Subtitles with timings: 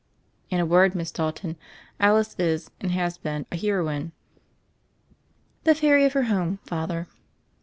[0.49, 0.95] "In a word.
[0.95, 1.57] Miss Dalton,
[1.99, 4.13] Alice is and has been a heroine."
[5.63, 6.57] "The fairy of her home.
[6.65, 7.07] Father."